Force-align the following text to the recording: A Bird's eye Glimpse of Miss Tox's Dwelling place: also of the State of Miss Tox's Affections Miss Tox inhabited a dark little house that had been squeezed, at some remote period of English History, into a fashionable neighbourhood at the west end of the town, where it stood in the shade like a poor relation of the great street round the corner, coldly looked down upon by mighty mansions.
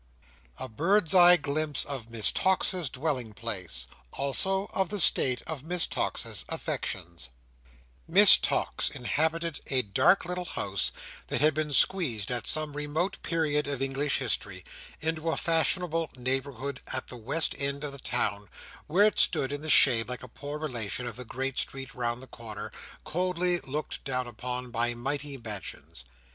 A 0.57 0.67
Bird's 0.67 1.13
eye 1.13 1.37
Glimpse 1.37 1.85
of 1.85 2.09
Miss 2.09 2.31
Tox's 2.31 2.89
Dwelling 2.89 3.33
place: 3.33 3.85
also 4.13 4.67
of 4.73 4.89
the 4.89 4.99
State 4.99 5.43
of 5.45 5.63
Miss 5.63 5.85
Tox's 5.85 6.43
Affections 6.49 7.29
Miss 8.07 8.35
Tox 8.35 8.89
inhabited 8.89 9.59
a 9.67 9.83
dark 9.83 10.25
little 10.25 10.45
house 10.45 10.91
that 11.27 11.39
had 11.39 11.53
been 11.53 11.71
squeezed, 11.71 12.31
at 12.31 12.47
some 12.47 12.73
remote 12.75 13.21
period 13.21 13.67
of 13.67 13.79
English 13.79 14.17
History, 14.17 14.65
into 15.01 15.29
a 15.29 15.37
fashionable 15.37 16.09
neighbourhood 16.17 16.81
at 16.91 17.05
the 17.05 17.15
west 17.17 17.53
end 17.59 17.83
of 17.83 17.91
the 17.91 17.99
town, 17.99 18.49
where 18.87 19.05
it 19.05 19.19
stood 19.19 19.51
in 19.51 19.61
the 19.61 19.69
shade 19.69 20.09
like 20.09 20.23
a 20.23 20.27
poor 20.27 20.57
relation 20.57 21.05
of 21.05 21.15
the 21.15 21.25
great 21.25 21.59
street 21.59 21.93
round 21.93 22.23
the 22.23 22.25
corner, 22.25 22.71
coldly 23.03 23.59
looked 23.59 24.03
down 24.03 24.25
upon 24.25 24.71
by 24.71 24.95
mighty 24.95 25.37
mansions. 25.37 26.05